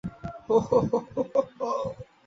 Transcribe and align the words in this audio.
হো 0.47 0.57
হো 0.67 0.77
হো 0.89 0.99
হো 1.13 1.41
হো। 1.57 1.71